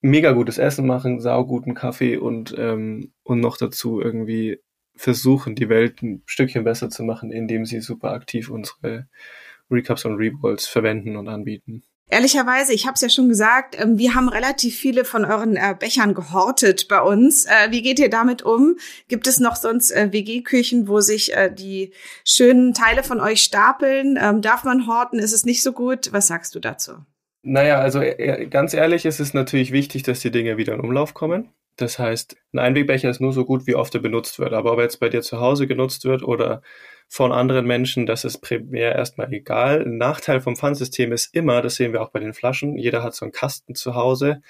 [0.00, 4.60] mega gutes Essen machen, sauguten Kaffee und, ähm, und noch dazu irgendwie
[4.94, 9.08] versuchen, die Welt ein Stückchen besser zu machen, indem sie super aktiv unsere
[9.70, 11.82] Recaps und Reballs verwenden und anbieten.
[12.10, 15.74] Ehrlicherweise, ich habe es ja schon gesagt, ähm, wir haben relativ viele von euren äh,
[15.78, 17.44] Bechern gehortet bei uns.
[17.44, 18.76] Äh, wie geht ihr damit um?
[19.08, 21.92] Gibt es noch sonst äh, WG-Küchen, wo sich die
[22.24, 24.18] schönen Teile von euch stapeln?
[24.20, 25.18] Ähm, darf man horten?
[25.18, 26.12] Ist es nicht so gut?
[26.12, 26.92] Was sagst du dazu?
[27.42, 28.02] Naja, also
[28.50, 31.50] ganz ehrlich ist es natürlich wichtig, dass die Dinge wieder in Umlauf kommen.
[31.76, 34.52] Das heißt, ein Einwegbecher ist nur so gut, wie oft er benutzt wird.
[34.52, 36.62] Aber ob er jetzt bei dir zu Hause genutzt wird oder
[37.08, 39.82] von anderen Menschen, das ist primär erstmal egal.
[39.82, 43.14] Ein Nachteil vom Pfandsystem ist immer, das sehen wir auch bei den Flaschen, jeder hat
[43.14, 44.42] so einen Kasten zu Hause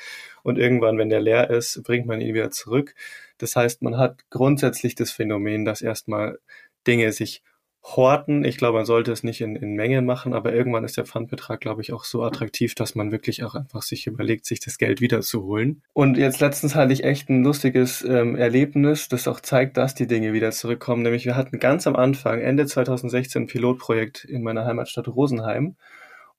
[0.42, 2.94] und irgendwann, wenn der leer ist, bringt man ihn wieder zurück.
[3.38, 6.40] Das heißt, man hat grundsätzlich das Phänomen, dass erstmal
[6.86, 7.42] Dinge sich
[7.82, 8.44] horten.
[8.44, 11.60] Ich glaube, man sollte es nicht in, in Menge machen, aber irgendwann ist der Pfandbetrag,
[11.60, 15.00] glaube ich, auch so attraktiv, dass man wirklich auch einfach sich überlegt, sich das Geld
[15.00, 15.82] wiederzuholen.
[15.94, 20.06] Und jetzt letztens hatte ich echt ein lustiges ähm, Erlebnis, das auch zeigt, dass die
[20.06, 21.02] Dinge wieder zurückkommen.
[21.02, 25.76] Nämlich wir hatten ganz am Anfang, Ende 2016, ein Pilotprojekt in meiner Heimatstadt Rosenheim.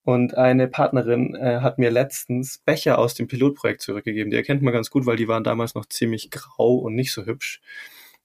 [0.03, 4.31] Und eine Partnerin äh, hat mir letztens Becher aus dem Pilotprojekt zurückgegeben.
[4.31, 7.25] Die erkennt man ganz gut, weil die waren damals noch ziemlich grau und nicht so
[7.25, 7.61] hübsch.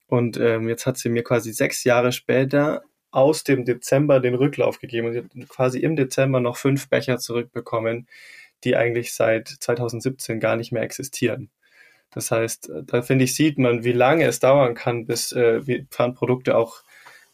[0.07, 2.83] Und ähm, jetzt hat sie mir quasi sechs Jahre später
[3.15, 8.09] aus dem Dezember den Rücklauf gegeben und quasi im Dezember noch fünf Becher zurückbekommen,
[8.65, 11.51] die eigentlich seit 2017 gar nicht mehr existieren.
[12.11, 16.57] Das heißt, da finde ich, sieht man, wie lange es dauern kann, bis äh, Pfandprodukte
[16.57, 16.83] auch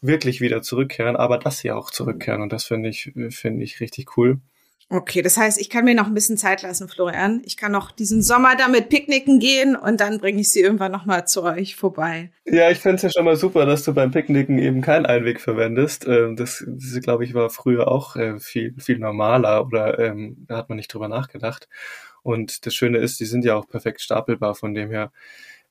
[0.01, 2.41] wirklich wieder zurückkehren, aber dass sie auch zurückkehren.
[2.41, 4.39] Und das finde ich, finde ich richtig cool.
[4.93, 7.41] Okay, das heißt, ich kann mir noch ein bisschen Zeit lassen, Florian.
[7.45, 11.05] Ich kann noch diesen Sommer damit picknicken gehen und dann bringe ich sie irgendwann noch
[11.05, 12.29] mal zu euch vorbei.
[12.43, 15.39] Ja, ich finde es ja schon mal super, dass du beim Picknicken eben keinen Einweg
[15.39, 16.05] verwendest.
[16.07, 20.57] Ähm, das, das glaube ich, war früher auch äh, viel, viel normaler oder ähm, da
[20.57, 21.69] hat man nicht drüber nachgedacht.
[22.21, 25.13] Und das Schöne ist, die sind ja auch perfekt stapelbar, von dem her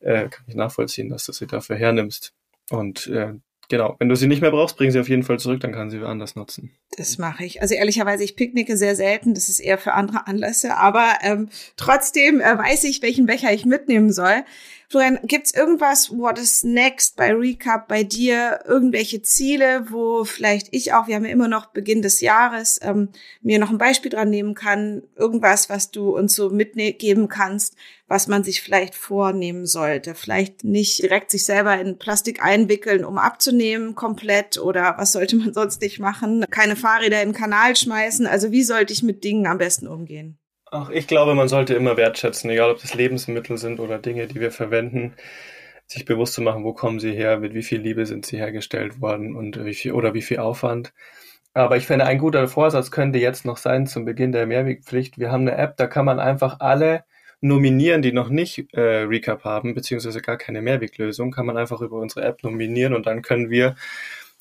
[0.01, 2.33] äh, kann ich nachvollziehen, dass du sie dafür hernimmst.
[2.71, 3.35] Und äh,
[3.71, 5.91] Genau, wenn du sie nicht mehr brauchst, bring sie auf jeden Fall zurück, dann kann
[5.91, 6.77] sie anders nutzen.
[6.99, 7.63] Das mache ich.
[7.63, 12.41] Also ehrlicherweise, ich picknicke sehr selten, das ist eher für andere Anlässe, aber ähm, trotzdem
[12.41, 14.45] äh, weiß ich, welchen Becher ich mitnehmen soll.
[14.89, 18.59] Florian, gibt's irgendwas, what is next bei Recap bei dir?
[18.67, 23.11] Irgendwelche Ziele, wo vielleicht ich auch, wir haben ja immer noch Beginn des Jahres, ähm,
[23.41, 25.05] mir noch ein Beispiel dran nehmen kann?
[25.15, 27.77] Irgendwas, was du uns so mitgeben kannst,
[28.11, 30.17] was man sich vielleicht vornehmen sollte?
[30.17, 35.55] Vielleicht nicht direkt sich selber in Plastik einwickeln, um abzunehmen komplett oder was sollte man
[35.55, 36.45] sonst nicht machen?
[36.51, 38.27] Keine Fahrräder in den Kanal schmeißen.
[38.27, 40.39] Also wie sollte ich mit Dingen am besten umgehen?
[40.73, 44.41] Ach, ich glaube, man sollte immer wertschätzen, egal ob das Lebensmittel sind oder Dinge, die
[44.41, 45.15] wir verwenden,
[45.87, 49.01] sich bewusst zu machen, wo kommen sie her, mit wie viel Liebe sind sie hergestellt
[49.01, 50.93] worden und wie viel oder wie viel Aufwand.
[51.55, 55.19] Aber ich finde, ein guter Vorsatz könnte jetzt noch sein zum Beginn der Mehrwegpflicht.
[55.19, 57.05] Wir haben eine App, da kann man einfach alle
[57.41, 61.99] nominieren, die noch nicht äh, Recap haben, beziehungsweise gar keine Mehrweglösung, kann man einfach über
[61.99, 63.77] unsere App nominieren und dann können wir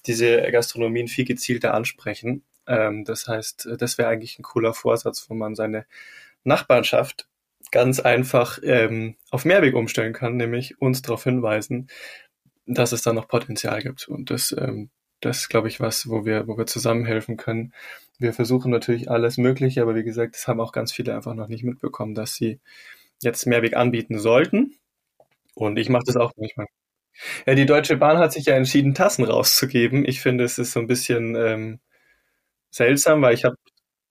[0.05, 2.43] diese Gastronomien viel gezielter ansprechen.
[2.67, 5.85] Ähm, das heißt, das wäre eigentlich ein cooler Vorsatz, wo man seine
[6.43, 7.27] Nachbarschaft
[7.71, 11.87] ganz einfach ähm, auf Mehrweg umstellen kann, nämlich uns darauf hinweisen,
[12.65, 14.07] dass es da noch Potenzial gibt.
[14.07, 14.89] Und das, ähm,
[15.21, 17.73] das ist, glaube ich, was, wo wir, wo wir zusammenhelfen können.
[18.19, 21.47] Wir versuchen natürlich alles Mögliche, aber wie gesagt, das haben auch ganz viele einfach noch
[21.47, 22.59] nicht mitbekommen, dass sie
[23.21, 24.75] jetzt Mehrweg anbieten sollten.
[25.55, 26.67] Und ich mache das auch manchmal.
[27.45, 30.05] Ja, die Deutsche Bahn hat sich ja entschieden, Tassen rauszugeben.
[30.05, 31.79] Ich finde, es ist so ein bisschen ähm,
[32.71, 33.55] seltsam, weil ich habe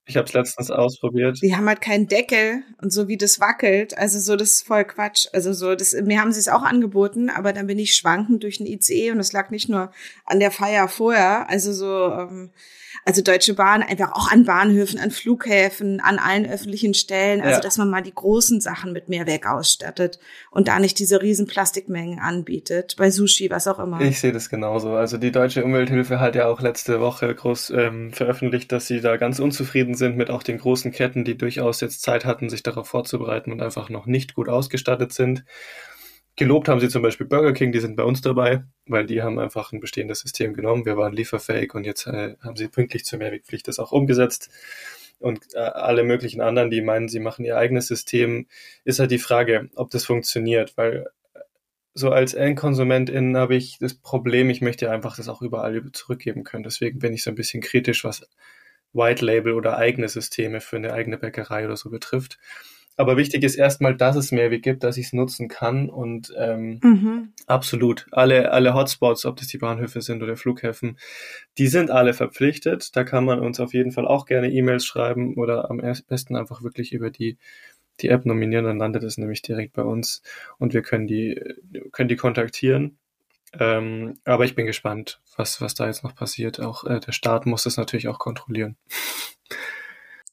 [0.09, 1.38] ich habe es letztens ausprobiert.
[1.42, 4.85] Die haben halt keinen Deckel und so wie das wackelt, also so das ist voll
[4.85, 5.27] Quatsch.
[5.35, 8.57] Also so das mir haben sie es auch angeboten, aber dann bin ich schwankend durch
[8.57, 9.92] den ICE und es lag nicht nur
[10.25, 12.51] an der Feier vorher, also so ähm,
[13.04, 17.61] also Deutsche Bahn einfach auch an Bahnhöfen, an Flughäfen, an allen öffentlichen Stellen, also ja.
[17.61, 20.18] dass man mal die großen Sachen mit Mehrweg ausstattet
[20.50, 24.00] und da nicht diese riesen Plastikmengen anbietet, bei Sushi, was auch immer.
[24.00, 24.92] Ich sehe das genauso.
[24.94, 29.16] Also die Deutsche Umwelthilfe hat ja auch letzte Woche groß ähm, veröffentlicht, dass sie da
[29.16, 32.88] ganz unzufrieden sind mit auch den großen Ketten, die durchaus jetzt Zeit hatten, sich darauf
[32.88, 35.44] vorzubereiten und einfach noch nicht gut ausgestattet sind.
[36.38, 39.40] Gelobt haben sie zum Beispiel Burger King, die sind bei uns dabei, weil die haben
[39.40, 40.87] einfach ein bestehendes System genommen.
[40.87, 44.48] Wir waren lieferfähig und jetzt äh, haben sie pünktlich zur Mehrwegpflicht das auch umgesetzt.
[45.18, 48.46] Und äh, alle möglichen anderen, die meinen, sie machen ihr eigenes System,
[48.85, 51.40] ist halt die Frage, ob das funktioniert, weil äh,
[51.94, 56.62] so als Endkonsumentin habe ich das Problem, ich möchte einfach das auch überall zurückgeben können.
[56.62, 58.29] Deswegen bin ich so ein bisschen kritisch, was
[58.92, 62.38] White Label oder eigene Systeme für eine eigene Bäckerei oder so betrifft.
[62.98, 66.80] Aber wichtig ist erstmal, dass es Mehrweg gibt, dass ich es nutzen kann und ähm,
[66.82, 67.32] mhm.
[67.46, 70.98] absolut alle alle Hotspots, ob das die Bahnhöfe sind oder Flughäfen,
[71.58, 72.96] die sind alle verpflichtet.
[72.96, 76.64] Da kann man uns auf jeden Fall auch gerne E-Mails schreiben oder am besten einfach
[76.64, 77.38] wirklich über die
[78.00, 80.22] die App nominieren, dann landet es nämlich direkt bei uns
[80.58, 81.40] und wir können die
[81.92, 82.98] können die kontaktieren.
[83.52, 86.58] Ähm, aber ich bin gespannt, was was da jetzt noch passiert.
[86.58, 88.76] Auch äh, der Staat muss das natürlich auch kontrollieren.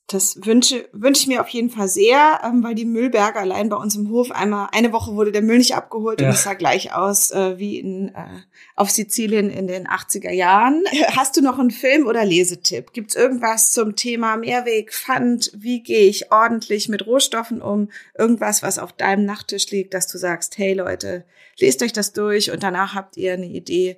[0.07, 3.75] Das wünsche, wünsche ich mir auf jeden Fall sehr, ähm, weil die Müllberge allein bei
[3.75, 6.27] uns im Hof einmal, eine Woche wurde der Müll nicht abgeholt ja.
[6.27, 8.41] und es sah gleich aus äh, wie in, äh,
[8.75, 10.83] auf Sizilien in den 80er Jahren.
[11.15, 12.93] Hast du noch einen Film- oder Lesetipp?
[12.93, 15.51] Gibt's irgendwas zum Thema Mehrweg, Pfand?
[15.55, 17.89] Wie gehe ich ordentlich mit Rohstoffen um?
[18.15, 21.25] Irgendwas, was auf deinem Nachttisch liegt, dass du sagst, hey Leute,
[21.57, 23.97] lest euch das durch und danach habt ihr eine Idee,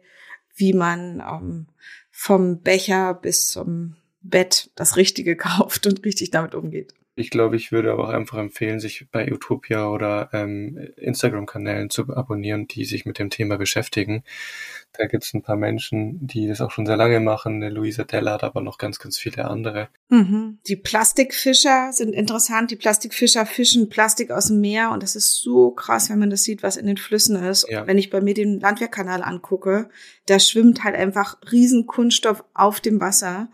[0.55, 1.67] wie man ähm,
[2.11, 3.97] vom Becher bis zum
[4.29, 6.93] Bett das Richtige kauft und richtig damit umgeht.
[7.19, 12.03] Ich glaube, ich würde aber auch einfach empfehlen, sich bei Utopia oder ähm, Instagram-Kanälen zu
[12.15, 14.23] abonnieren, die sich mit dem Thema beschäftigen.
[14.93, 17.55] Da gibt es ein paar Menschen, die das auch schon sehr lange machen.
[17.55, 19.89] Eine Luisa Della hat aber noch ganz, ganz viele andere.
[20.09, 20.59] Mhm.
[20.67, 22.69] Die Plastikfischer sind interessant.
[22.69, 26.43] Die Plastikfischer fischen Plastik aus dem Meer und das ist so krass, wenn man das
[26.43, 27.67] sieht, was in den Flüssen ist.
[27.67, 27.87] Ja.
[27.87, 29.89] Wenn ich bei mir den Landwehrkanal angucke,
[30.27, 33.49] da schwimmt halt einfach riesen Kunststoff auf dem Wasser.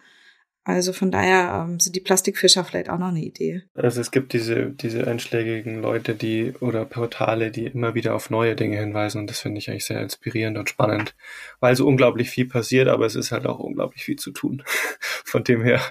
[0.66, 3.64] Also von daher ähm, sind die Plastikfischer vielleicht auch noch eine Idee.
[3.74, 8.56] Also es gibt diese, diese einschlägigen Leute, die oder Portale, die immer wieder auf neue
[8.56, 11.16] Dinge hinweisen und das finde ich eigentlich sehr inspirierend und spannend,
[11.60, 14.64] weil so unglaublich viel passiert, aber es ist halt auch unglaublich viel zu tun.
[15.26, 15.82] Von dem her.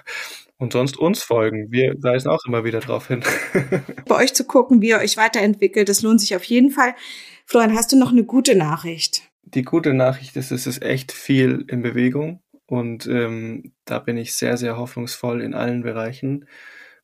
[0.57, 1.71] Und sonst uns folgen.
[1.71, 3.23] Wir weisen auch immer wieder darauf hin.
[4.07, 6.95] Bei euch zu gucken, wie ihr euch weiterentwickelt, das lohnt sich auf jeden Fall.
[7.45, 9.23] Florian, hast du noch eine gute Nachricht?
[9.43, 12.42] Die gute Nachricht ist, es ist echt viel in Bewegung.
[12.65, 16.47] Und ähm, da bin ich sehr, sehr hoffnungsvoll in allen Bereichen.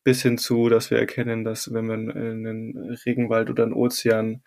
[0.04, 4.41] Bis hin zu, dass wir erkennen, dass wenn man einen Regenwald oder einen Ozean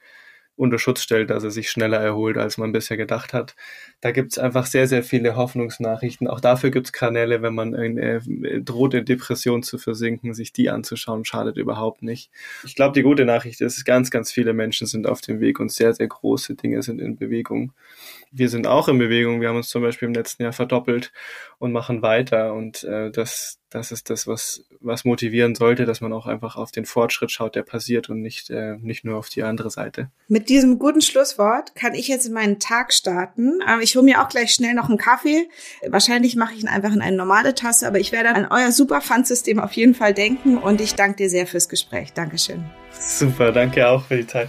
[0.57, 3.57] unter Schutz stellt, dass er sich schneller erholt, als man bisher gedacht hat.
[4.01, 6.29] Da gibt es einfach sehr, sehr viele Hoffnungsnachrichten.
[6.29, 8.21] Auch dafür gibt es Kanäle, wenn man äh,
[8.61, 12.31] droht, in Depression zu versinken, sich die anzuschauen, schadet überhaupt nicht.
[12.65, 15.73] Ich glaube, die gute Nachricht ist, ganz, ganz viele Menschen sind auf dem Weg und
[15.73, 17.73] sehr, sehr große Dinge sind in Bewegung
[18.33, 19.41] wir sind auch in Bewegung.
[19.41, 21.13] Wir haben uns zum Beispiel im letzten Jahr verdoppelt
[21.59, 22.55] und machen weiter.
[22.55, 26.73] Und äh, das, das ist das, was, was motivieren sollte, dass man auch einfach auf
[26.73, 30.11] den Fortschritt schaut, der passiert und nicht, äh, nicht nur auf die andere Seite.
[30.29, 33.61] Mit diesem guten Schlusswort kann ich jetzt in meinen Tag starten.
[33.69, 35.49] Ähm, ich hole mir auch gleich schnell noch einen Kaffee.
[35.87, 39.03] Wahrscheinlich mache ich ihn einfach in eine normale Tasse, aber ich werde an euer super
[39.03, 42.15] Pfandsystem auf jeden Fall denken und ich danke dir sehr fürs Gespräch.
[42.15, 42.65] Dankeschön.
[42.99, 44.49] Super, danke auch für die Zeit.